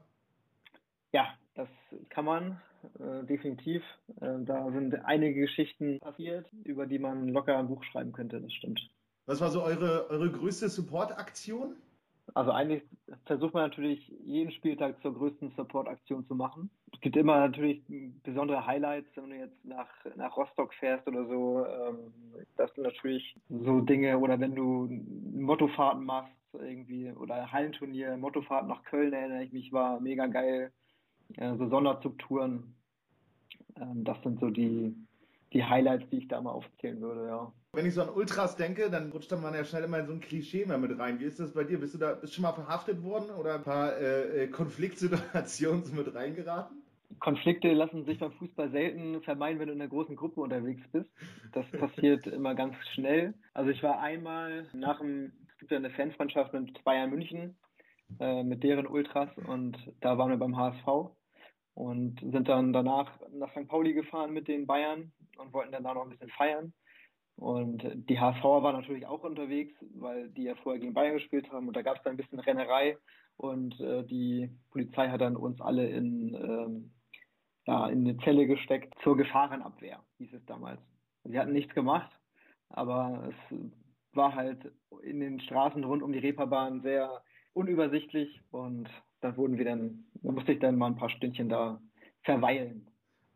[1.12, 1.68] Ja, das
[2.08, 2.60] kann man
[2.98, 3.82] äh, definitiv.
[4.20, 8.52] Äh, da sind einige Geschichten passiert, über die man locker ein Buch schreiben könnte, das
[8.52, 8.80] stimmt.
[9.26, 11.76] Was war so eure, eure größte Support-Aktion?
[12.34, 12.82] Also eigentlich
[13.26, 16.70] versucht man natürlich jeden Spieltag zur größten Support-Aktion zu machen.
[16.92, 17.82] Es gibt immer natürlich
[18.22, 21.64] besondere Highlights, wenn du jetzt nach, nach Rostock fährst oder so.
[21.66, 22.12] Ähm,
[22.56, 24.88] das sind natürlich so Dinge, oder wenn du
[25.34, 30.72] Mottofahrten machst irgendwie oder Hallenturnier, Mottofahrt nach Köln erinnere ich mich, war mega geil.
[31.36, 32.74] Äh, so Sonderzugtouren.
[33.76, 34.94] Ähm, das sind so die,
[35.52, 37.52] die Highlights, die ich da mal aufzählen würde, ja.
[37.72, 40.20] Wenn ich so an Ultras denke, dann rutscht man ja schnell immer in so ein
[40.20, 41.20] Klischee mehr mit rein.
[41.20, 41.78] Wie ist das bei dir?
[41.78, 46.12] Bist du da bist schon mal verhaftet worden oder ein paar äh, äh Konfliktsituationen mit
[46.12, 46.82] reingeraten?
[47.20, 51.08] Konflikte lassen sich beim Fußball selten vermeiden, wenn du in einer großen Gruppe unterwegs bist.
[51.52, 53.34] Das passiert immer ganz schnell.
[53.54, 57.56] Also ich war einmal nach dem, es gibt ja eine Fanfreundschaft mit Bayern München,
[58.18, 61.12] äh, mit deren Ultras und da waren wir beim HSV
[61.74, 63.68] und sind dann danach nach St.
[63.68, 66.72] Pauli gefahren mit den Bayern und wollten dann da noch ein bisschen feiern.
[67.40, 71.68] Und die HSVer waren natürlich auch unterwegs, weil die ja vorher gegen Bayern gespielt haben.
[71.68, 72.98] Und da gab es dann ein bisschen Rennerei.
[73.38, 76.90] Und äh, die Polizei hat dann uns alle in, ähm,
[77.66, 80.82] ja, in eine Zelle gesteckt zur Gefahrenabwehr, hieß es damals.
[81.24, 82.10] Sie hatten nichts gemacht,
[82.68, 83.58] aber es
[84.12, 84.70] war halt
[85.02, 87.22] in den Straßen rund um die Reeperbahn sehr
[87.54, 88.42] unübersichtlich.
[88.50, 88.90] Und
[89.22, 91.80] da wurden wir dann, da musste ich dann mal ein paar Stündchen da
[92.22, 92.89] verweilen.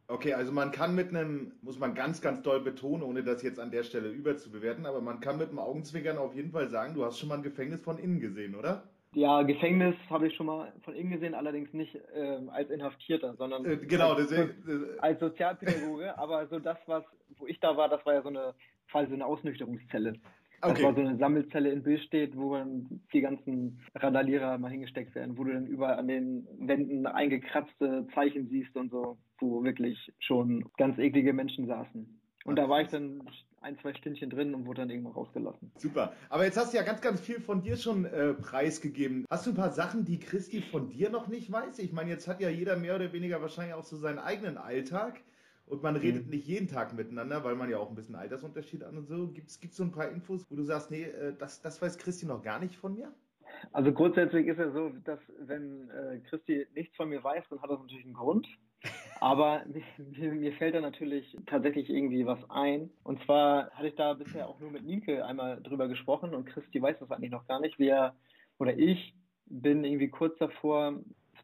[0.07, 3.59] Okay, also man kann mit einem, muss man ganz, ganz doll betonen, ohne das jetzt
[3.59, 7.05] an der Stelle überzubewerten, aber man kann mit einem Augenzwinkern auf jeden Fall sagen, du
[7.05, 8.85] hast schon mal ein Gefängnis von innen gesehen, oder?
[9.15, 13.65] Ja, Gefängnis habe ich schon mal von innen gesehen, allerdings nicht äh, als Inhaftierter, sondern
[13.65, 16.19] äh, genau, als, deswegen, als Sozialpädagoge.
[16.19, 17.05] aber so das, was,
[17.39, 18.55] wo ich da war, das war ja so eine
[18.91, 20.15] quasi so eine Ausnüchterungszelle.
[20.61, 20.75] Okay.
[20.75, 25.37] Das war so eine Sammelzelle in Billstedt, wo dann die ganzen Randalierer mal hingesteckt werden,
[25.37, 30.71] wo du dann überall an den Wänden eingekratzte Zeichen siehst und so, wo wirklich schon
[30.77, 32.21] ganz eklige Menschen saßen.
[32.45, 33.23] Und da war ich dann
[33.63, 35.73] ein, zwei Stündchen drin und wurde dann irgendwo rausgelassen.
[35.79, 36.13] Super.
[36.29, 39.25] Aber jetzt hast du ja ganz, ganz viel von dir schon äh, preisgegeben.
[39.31, 41.79] Hast du ein paar Sachen, die Christi von dir noch nicht weiß?
[41.79, 45.23] Ich meine, jetzt hat ja jeder mehr oder weniger wahrscheinlich auch so seinen eigenen Alltag.
[45.67, 46.31] Und man redet mhm.
[46.33, 49.29] nicht jeden Tag miteinander, weil man ja auch ein bisschen Altersunterschied hat und so.
[49.29, 52.27] Gibt es so ein paar Infos, wo du sagst, nee, äh, das, das weiß Christi
[52.27, 53.15] noch gar nicht von mir?
[53.73, 57.71] Also grundsätzlich ist es so, dass wenn äh, Christi nichts von mir weiß, dann hat
[57.71, 58.47] das natürlich einen Grund.
[59.21, 62.91] Aber mir, mir, fällt da natürlich tatsächlich irgendwie was ein.
[63.03, 66.81] Und zwar hatte ich da bisher auch nur mit Nienke einmal drüber gesprochen und Christi
[66.81, 67.79] weiß das eigentlich noch gar nicht.
[67.79, 68.15] Wir
[68.59, 69.15] oder ich
[69.47, 71.01] bin irgendwie kurz davor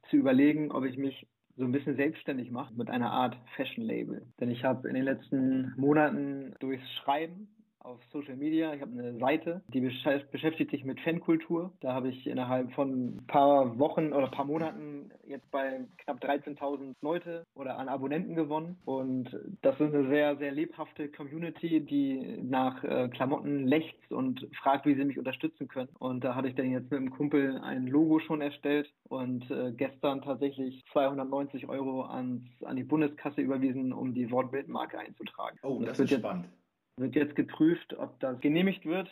[0.09, 4.26] zu überlegen, ob ich mich so ein bisschen selbstständig mache mit einer Art Fashion-Label.
[4.40, 7.48] Denn ich habe in den letzten Monaten durchs Schreiben
[7.80, 8.74] auf Social Media.
[8.74, 11.72] Ich habe eine Seite, die beschäftigt sich mit Fankultur.
[11.80, 16.22] Da habe ich innerhalb von ein paar Wochen oder ein paar Monaten jetzt bei knapp
[16.22, 18.78] 13.000 Leute oder an Abonnenten gewonnen.
[18.84, 19.30] Und
[19.62, 24.94] das ist eine sehr, sehr lebhafte Community, die nach äh, Klamotten lechzt und fragt, wie
[24.94, 25.88] sie mich unterstützen können.
[25.98, 29.72] Und da hatte ich dann jetzt mit einem Kumpel ein Logo schon erstellt und äh,
[29.72, 35.58] gestern tatsächlich 290 Euro ans, an die Bundeskasse überwiesen, um die Wortbildmarke einzutragen.
[35.62, 36.48] Oh, das, das ist spannend
[37.00, 39.10] wird jetzt geprüft, ob das genehmigt wird.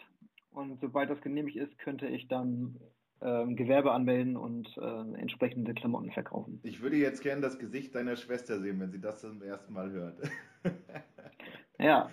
[0.52, 2.76] Und sobald das genehmigt ist, könnte ich dann
[3.20, 6.60] ähm, Gewerbe anmelden und äh, entsprechende Klamotten verkaufen.
[6.62, 9.90] Ich würde jetzt gerne das Gesicht deiner Schwester sehen, wenn sie das zum ersten Mal
[9.90, 10.20] hört.
[11.78, 12.10] ja,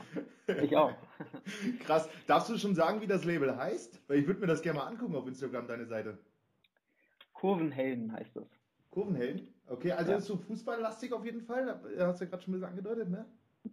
[0.63, 0.93] ich auch.
[1.85, 2.09] Krass.
[2.27, 4.01] Darfst du schon sagen, wie das Label heißt?
[4.07, 6.17] Weil ich würde mir das gerne mal angucken auf Instagram, deine Seite.
[7.33, 8.47] Kurvenhelden heißt das.
[8.89, 9.53] Kurvenhelden?
[9.67, 10.17] Okay, also ja.
[10.17, 11.79] ist so fußballlastig auf jeden Fall.
[11.99, 13.25] Hast du ja gerade schon ein bisschen angedeutet, ne?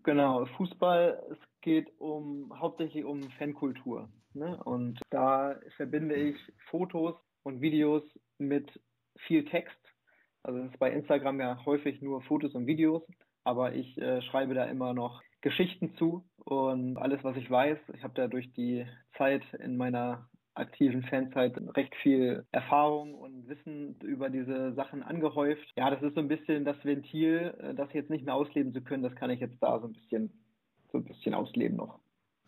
[0.02, 4.08] Genau, Fußball, es geht um hauptsächlich um Fankultur.
[4.34, 4.62] Ne?
[4.64, 6.36] Und da verbinde ich
[6.70, 8.02] Fotos und Videos
[8.38, 8.68] mit
[9.26, 9.76] viel Text.
[10.42, 13.02] Also es ist bei Instagram ja häufig nur Fotos und Videos,
[13.44, 17.78] aber ich äh, schreibe da immer noch Geschichten zu und alles, was ich weiß.
[17.94, 23.96] Ich habe da durch die Zeit in meiner aktiven Fanzeit recht viel Erfahrung und Wissen
[24.02, 25.66] über diese Sachen angehäuft.
[25.76, 28.82] Ja, das ist so ein bisschen das Ventil, äh, das jetzt nicht mehr ausleben zu
[28.82, 30.30] können, das kann ich jetzt da so ein bisschen,
[30.90, 32.00] so ein bisschen ausleben noch.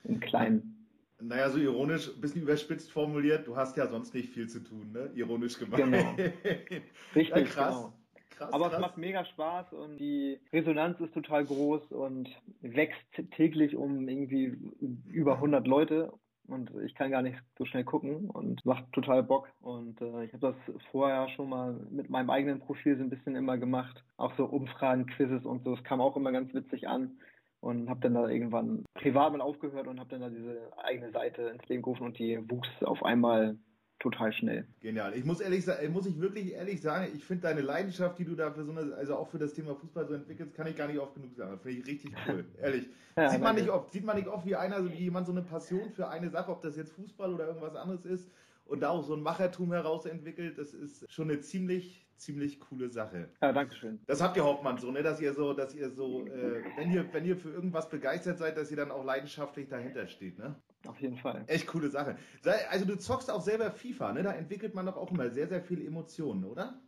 [0.05, 0.89] Im Kleinen.
[1.21, 4.93] Naja, so ironisch, ein bisschen überspitzt formuliert, du hast ja sonst nicht viel zu tun,
[4.93, 5.11] ne?
[5.15, 5.85] Ironisch gemeint.
[5.85, 6.15] Genau.
[7.15, 7.77] Richtig, ja, krass.
[7.77, 7.93] Genau.
[8.31, 8.75] Krass, Aber krass.
[8.75, 12.29] es macht mega Spaß und die Resonanz ist total groß und
[12.63, 12.99] wächst
[13.37, 14.57] täglich um irgendwie
[15.07, 16.13] über 100 Leute
[16.47, 19.49] und ich kann gar nicht so schnell gucken und macht total Bock.
[19.61, 23.35] Und äh, ich habe das vorher schon mal mit meinem eigenen Profil so ein bisschen
[23.35, 24.05] immer gemacht.
[24.17, 25.75] Auch so Umfragen, Quizzes und so.
[25.75, 27.19] Es kam auch immer ganz witzig an.
[27.61, 31.45] Und habe dann da irgendwann privat mal aufgehört und habe dann da diese eigene Seite
[31.45, 33.57] ins Leben gerufen und die wuchs auf einmal
[34.05, 34.67] total schnell.
[34.83, 35.17] Genial.
[35.17, 38.35] Ich muss ehrlich sagen, muss ich wirklich ehrlich sagen, ich finde deine Leidenschaft, die du
[38.35, 40.89] da für so eine, also auch für das Thema Fußball so entwickelst, kann ich gar
[40.89, 41.59] nicht oft genug sagen.
[41.59, 42.45] Finde ich richtig cool.
[42.61, 42.87] ehrlich.
[43.17, 45.41] Ja, sieht man nicht oft, sieht man nicht oft, wie einer, wie jemand so eine
[45.41, 48.29] Passion für eine Sache, ob das jetzt Fußball oder irgendwas anderes ist
[48.67, 53.29] und da auch so ein Machertum herausentwickelt, das ist schon eine ziemlich, ziemlich coole Sache.
[53.41, 54.01] Ja, danke schön.
[54.07, 55.03] Das habt ihr Hauptmann so, ne?
[55.03, 58.57] Dass ihr so, dass ihr so, äh, wenn ihr, wenn ihr für irgendwas begeistert seid,
[58.57, 60.57] dass ihr dann auch leidenschaftlich dahinter steht, ne?
[60.87, 61.45] Auf jeden Fall.
[61.47, 62.17] Echt coole Sache.
[62.71, 64.23] Also du zockst auch selber FIFA, ne?
[64.23, 66.81] Da entwickelt man doch auch immer sehr, sehr viele Emotionen, oder?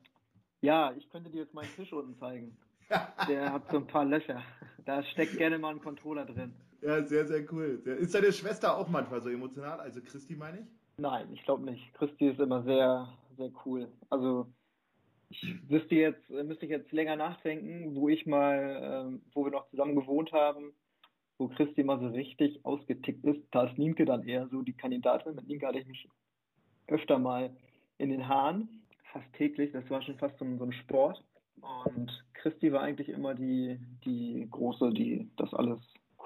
[0.60, 2.56] Ja, ich könnte dir jetzt meinen Tisch unten zeigen.
[3.28, 4.42] Der hat so ein paar Löcher.
[4.84, 6.54] Da steckt gerne mal ein Controller drin.
[6.82, 7.82] Ja, sehr, sehr cool.
[7.84, 9.80] Ist deine Schwester auch manchmal so emotional?
[9.80, 10.66] Also Christi meine ich?
[10.98, 11.92] Nein, ich glaube nicht.
[11.94, 13.88] Christi ist immer sehr, sehr cool.
[14.08, 14.46] Also
[15.28, 19.68] ich wüsste jetzt, müsste ich jetzt länger nachdenken, wo ich mal, ähm, wo wir noch
[19.70, 20.72] zusammen gewohnt haben,
[21.38, 23.40] wo Christi mal so richtig ausgetickt ist.
[23.50, 25.34] Da ist Nienke dann eher so die Kandidatin.
[25.34, 26.08] Mit Nienke hatte ich mich
[26.86, 27.54] öfter mal
[27.98, 29.72] in den Haaren, fast täglich.
[29.72, 31.22] Das war schon fast so ein, so ein Sport.
[31.84, 35.80] Und Christi war eigentlich immer die, die Große, die das alles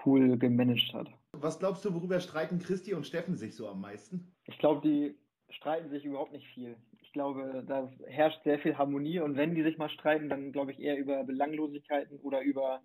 [0.05, 1.09] cool gemanagt hat.
[1.33, 4.33] Was glaubst du, worüber streiten Christi und Steffen sich so am meisten?
[4.47, 5.15] Ich glaube, die
[5.51, 6.77] streiten sich überhaupt nicht viel.
[7.03, 10.73] Ich glaube, da herrscht sehr viel Harmonie und wenn die sich mal streiten, dann glaube
[10.73, 12.81] ich eher über Belanglosigkeiten oder über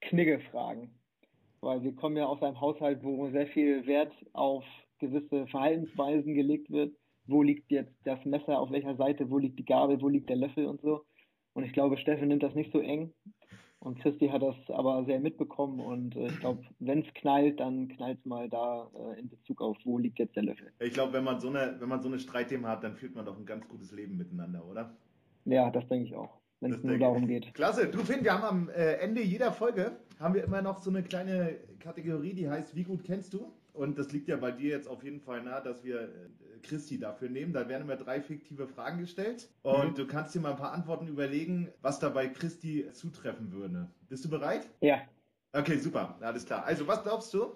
[0.00, 0.98] Kniggefragen.
[1.60, 4.64] Weil wir kommen ja aus einem Haushalt, wo sehr viel Wert auf
[4.98, 6.94] gewisse Verhaltensweisen gelegt wird.
[7.26, 10.36] Wo liegt jetzt das Messer, auf welcher Seite, wo liegt die Gabel, wo liegt der
[10.36, 11.04] Löffel und so.
[11.52, 13.12] Und ich glaube, Steffen nimmt das nicht so eng
[13.80, 17.88] und Christi hat das aber sehr mitbekommen und äh, ich glaube, wenn es knallt, dann
[17.88, 20.72] knallt es mal da äh, in Bezug auf, wo liegt jetzt der Löffel.
[20.80, 23.24] Ich glaube, wenn man so eine, wenn man so eine Streitthemen hat, dann führt man
[23.24, 24.96] doch ein ganz gutes Leben miteinander, oder?
[25.44, 27.54] Ja, das denke ich auch, wenn es nur darum geht.
[27.54, 30.90] Klasse, du Finn, wir haben am äh, Ende jeder Folge haben wir immer noch so
[30.90, 33.52] eine kleine Kategorie, die heißt, wie gut kennst du?
[33.78, 36.08] Und das liegt ja bei dir jetzt auf jeden Fall nahe, dass wir äh,
[36.62, 37.52] Christi dafür nehmen.
[37.52, 39.48] Da werden immer drei fiktive Fragen gestellt.
[39.62, 39.94] Und mhm.
[39.94, 43.88] du kannst dir mal ein paar Antworten überlegen, was da bei Christi zutreffen würde.
[44.08, 44.68] Bist du bereit?
[44.80, 45.02] Ja.
[45.52, 46.18] Okay, super.
[46.20, 46.64] Alles klar.
[46.64, 47.52] Also, was glaubst du,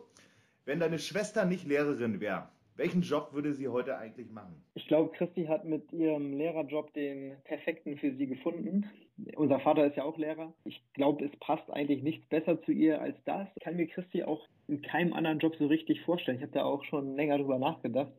[0.64, 2.48] wenn deine Schwester nicht Lehrerin wäre?
[2.82, 4.60] Welchen Job würde sie heute eigentlich machen?
[4.74, 8.90] Ich glaube, Christi hat mit ihrem Lehrerjob den perfekten für sie gefunden.
[9.36, 10.52] Unser Vater ist ja auch Lehrer.
[10.64, 13.46] Ich glaube, es passt eigentlich nichts besser zu ihr als das.
[13.54, 16.38] Ich kann mir Christi auch in keinem anderen Job so richtig vorstellen.
[16.38, 18.10] Ich habe da auch schon länger drüber nachgedacht.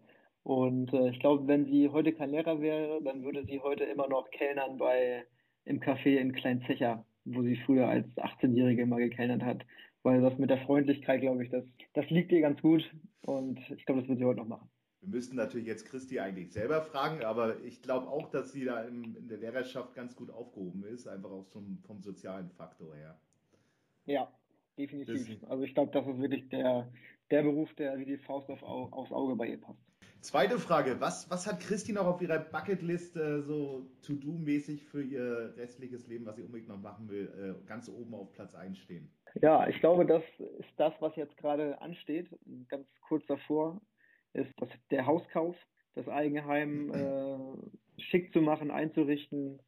[0.43, 4.07] Und äh, ich glaube, wenn sie heute kein Lehrer wäre, dann würde sie heute immer
[4.07, 5.25] noch Kellnern bei
[5.65, 9.65] im Café in Kleinzecher, wo sie früher als 18-Jährige immer gekellnert hat
[10.03, 11.63] weil das mit der Freundlichkeit, glaube ich, das,
[11.93, 12.83] das liegt ihr ganz gut
[13.21, 14.69] und ich glaube, das wird sie heute noch machen.
[15.01, 18.83] Wir müssten natürlich jetzt Christi eigentlich selber fragen, aber ich glaube auch, dass sie da
[18.83, 23.19] im, in der Lehrerschaft ganz gut aufgehoben ist, einfach auch zum, vom sozialen Faktor her.
[24.05, 24.31] Ja,
[24.77, 25.41] definitiv.
[25.41, 26.89] Das, also ich glaube, das ist wirklich der,
[27.31, 29.83] der Beruf, der wie die Faust auf, aufs Auge bei ihr passt.
[30.21, 35.53] Zweite Frage, was, was hat Christi noch auf ihrer Bucketlist äh, so To-Do-mäßig für ihr
[35.57, 37.27] restliches Leben, was sie unbedingt noch machen will,
[37.61, 39.11] äh, ganz oben auf Platz 1 stehen?
[39.41, 40.23] Ja, ich glaube, das
[40.59, 42.27] ist das, was jetzt gerade ansteht.
[42.69, 43.81] Ganz kurz davor
[44.33, 45.55] ist das, der Hauskauf,
[45.95, 49.59] das Eigenheim äh, schick zu machen, einzurichten,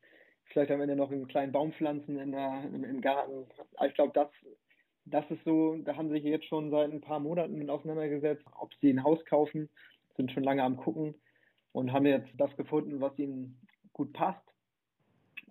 [0.46, 3.48] vielleicht am Ende noch einen kleinen Baum pflanzen in der, im, im Garten.
[3.86, 4.30] Ich glaube, das,
[5.06, 8.46] das ist so, da haben sie sich jetzt schon seit ein paar Monaten mit auseinandergesetzt,
[8.60, 9.70] ob sie ein Haus kaufen
[10.16, 11.16] sind schon lange am Gucken
[11.72, 13.60] und haben jetzt das gefunden, was ihnen
[13.94, 14.42] gut passt.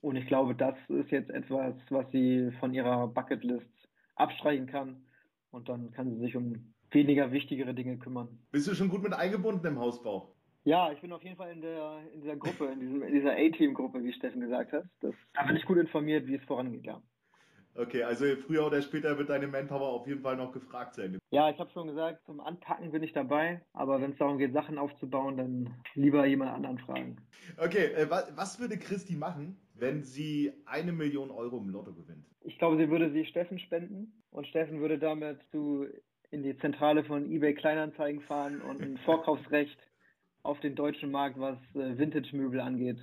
[0.01, 3.67] Und ich glaube, das ist jetzt etwas, was sie von ihrer Bucketlist
[4.17, 5.05] abstreichen kann.
[5.51, 8.29] Und dann kann sie sich um weniger wichtigere Dinge kümmern.
[8.51, 10.35] Bist du schon gut mit eingebunden im Hausbau?
[10.65, 13.33] Ja, ich bin auf jeden Fall in der in dieser Gruppe, in, diesem, in dieser
[13.33, 14.85] A-Team-Gruppe, wie Steffen gesagt hat.
[15.01, 17.03] Das, da bin ich gut informiert, wie es vorangeht, ja.
[17.77, 21.19] Okay, also früher oder später wird deine Manpower auf jeden Fall noch gefragt sein.
[21.31, 24.53] Ja, ich habe schon gesagt, zum Anpacken bin ich dabei, aber wenn es darum geht,
[24.53, 27.17] Sachen aufzubauen, dann lieber jemand anderen fragen.
[27.59, 32.25] Okay, äh, was, was würde Christi machen, wenn sie eine Million Euro im Lotto gewinnt?
[32.41, 35.87] Ich glaube, sie würde sie Steffen spenden und Steffen würde damit zu
[36.31, 39.79] in die Zentrale von eBay Kleinanzeigen fahren und ein Vorkaufsrecht
[40.43, 42.99] auf den deutschen Markt, was äh, Vintage-Möbel angeht,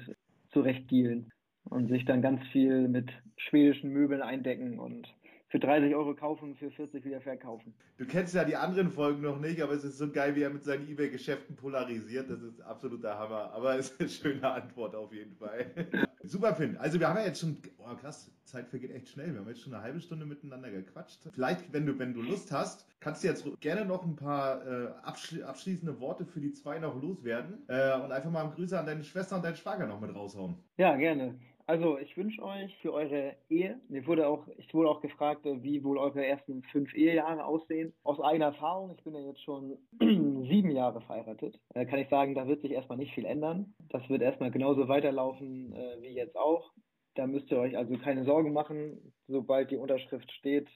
[0.51, 1.31] zurecht dealen
[1.69, 5.07] und sich dann ganz viel mit schwedischen Möbeln eindecken und
[5.51, 7.73] für 30 Euro kaufen, für 40 wieder verkaufen.
[7.97, 10.49] Du kennst ja die anderen Folgen noch nicht, aber es ist so geil, wie er
[10.49, 12.29] mit seinen Ebay-Geschäften polarisiert.
[12.29, 13.51] Das ist absoluter Hammer.
[13.51, 15.65] Aber es ist eine schöne Antwort auf jeden Fall.
[16.23, 16.77] Super, Finn.
[16.77, 19.33] Also wir haben ja jetzt schon, oh krass, Zeit vergeht echt schnell.
[19.33, 21.19] Wir haben jetzt schon eine halbe Stunde miteinander gequatscht.
[21.33, 24.87] Vielleicht, wenn du, wenn du Lust hast, kannst du jetzt gerne noch ein paar äh,
[25.03, 29.03] abschli abschließende Worte für die zwei noch loswerden äh, und einfach mal Grüße an deine
[29.03, 30.55] Schwester und deinen Schwager noch mit raushauen.
[30.77, 31.35] Ja, gerne.
[31.67, 35.61] Also ich wünsche euch für eure Ehe, mir wurde auch, ich wurde auch gefragt, äh,
[35.63, 37.93] wie wohl eure ersten fünf Ehejahre aussehen.
[38.03, 42.35] Aus eigener Erfahrung, ich bin ja jetzt schon sieben Jahre verheiratet, äh, kann ich sagen,
[42.35, 43.73] da wird sich erstmal nicht viel ändern.
[43.89, 46.71] Das wird erstmal genauso weiterlaufen äh, wie jetzt auch.
[47.15, 49.13] Da müsst ihr euch also keine Sorgen machen.
[49.27, 50.69] Sobald die Unterschrift steht,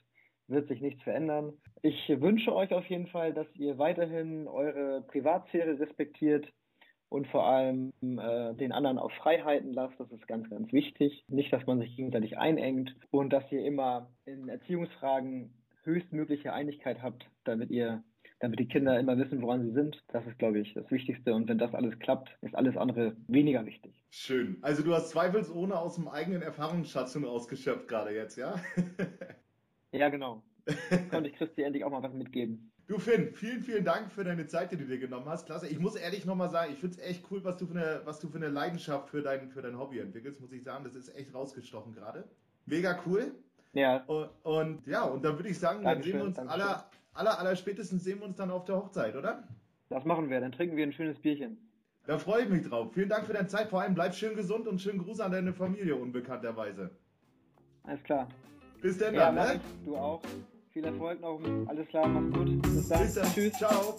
[0.48, 1.54] wird sich nichts verändern.
[1.82, 6.45] Ich wünsche euch auf jeden Fall, dass ihr weiterhin eure Privatsphäre respektiert
[7.15, 9.97] und vor allem äh, den anderen auf Freiheiten lasst.
[9.97, 11.23] Das ist ganz, ganz wichtig.
[11.30, 17.25] Nicht, dass man sich gegenseitig einengt und dass ihr immer in Erziehungsfragen höchstmögliche Einigkeit habt,
[17.45, 18.04] damit ihr
[18.39, 20.04] damit die Kinder immer wissen, woran sie sind.
[20.10, 21.34] Das ist, glaube ich, das Wichtigste.
[21.34, 24.04] Und wenn das alles klappt, ist alles andere weniger wichtig.
[24.10, 24.58] Schön.
[24.62, 28.56] Also du hast zweifelsohne aus dem eigenen Erfahrungsschatz ausgeschöpft gerade jetzt, ja?
[29.93, 30.43] ja, genau.
[31.10, 32.73] Konnte ich Christi endlich auch mal was mitgeben.
[32.88, 35.48] Du Finn, vielen, vielen Dank für deine Zeit, die du dir genommen hast.
[35.48, 35.67] Klasse.
[35.67, 38.19] Ich muss ehrlich nochmal sagen, ich finde es echt cool, was du, für eine, was
[38.19, 40.84] du für eine Leidenschaft für dein, für dein Hobby entwickelst, muss ich sagen.
[40.84, 42.26] Das ist echt rausgestochen gerade.
[42.67, 43.34] Mega cool.
[43.74, 44.04] Ja.
[44.06, 47.39] Und, und ja, und dann würde ich sagen, Dankeschön, dann sehen wir uns aller, aller,
[47.39, 49.48] aller spätestens sehen wir uns dann auf der Hochzeit, oder?
[49.89, 50.39] Das machen wir.
[50.39, 51.58] Dann trinken wir ein schönes Bierchen.
[52.06, 52.93] Da freue ich mich drauf.
[52.93, 53.69] Vielen Dank für deine Zeit.
[53.69, 56.91] Vor allem bleib schön gesund und schönen Gruß an deine Familie unbekannterweise.
[57.84, 58.28] Alles klar.
[58.80, 59.62] Bis dann, ja, dann ne?
[59.84, 60.21] Du auch.
[60.76, 61.40] Viel Erfolg noch.
[61.68, 62.62] Alles klar, mach's gut.
[62.64, 63.04] Bis dann.
[63.04, 63.34] Bis dann.
[63.34, 63.54] Tschüss.
[63.54, 63.96] Ciao.